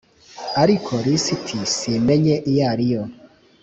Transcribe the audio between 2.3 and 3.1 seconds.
iyariyo.